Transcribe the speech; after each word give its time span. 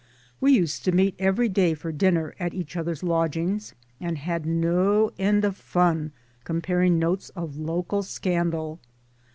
We 0.39 0.51
used 0.53 0.83
to 0.85 0.91
meet 0.91 1.13
every 1.19 1.47
day 1.47 1.75
for 1.75 1.91
dinner 1.91 2.33
at 2.39 2.55
each 2.55 2.75
other's 2.75 3.03
lodgings 3.03 3.75
and 3.99 4.17
had 4.17 4.47
no 4.47 5.11
end 5.19 5.45
of 5.45 5.55
fun 5.55 6.11
comparing 6.43 6.97
notes 6.97 7.29
of 7.35 7.57
local 7.57 8.01
scandal. 8.01 8.79